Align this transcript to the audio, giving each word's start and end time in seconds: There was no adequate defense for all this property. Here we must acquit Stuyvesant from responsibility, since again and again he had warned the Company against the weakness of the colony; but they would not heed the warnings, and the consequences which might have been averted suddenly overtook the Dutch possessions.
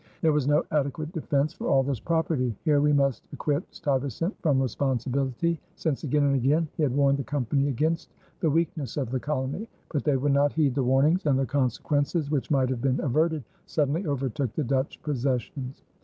There 0.23 0.31
was 0.33 0.47
no 0.47 0.63
adequate 0.71 1.11
defense 1.11 1.53
for 1.53 1.67
all 1.67 1.83
this 1.83 1.99
property. 1.99 2.55
Here 2.65 2.81
we 2.81 2.91
must 2.91 3.21
acquit 3.31 3.65
Stuyvesant 3.69 4.35
from 4.41 4.59
responsibility, 4.59 5.59
since 5.75 6.03
again 6.03 6.23
and 6.23 6.33
again 6.33 6.67
he 6.75 6.81
had 6.81 6.91
warned 6.95 7.19
the 7.19 7.23
Company 7.23 7.67
against 7.67 8.11
the 8.39 8.49
weakness 8.49 8.97
of 8.97 9.11
the 9.11 9.19
colony; 9.19 9.67
but 9.93 10.03
they 10.03 10.17
would 10.17 10.33
not 10.33 10.53
heed 10.53 10.73
the 10.73 10.81
warnings, 10.83 11.27
and 11.27 11.37
the 11.37 11.45
consequences 11.45 12.31
which 12.31 12.49
might 12.49 12.69
have 12.69 12.81
been 12.81 12.99
averted 12.99 13.43
suddenly 13.67 14.07
overtook 14.07 14.51
the 14.53 14.63
Dutch 14.63 14.99
possessions. 15.03 15.83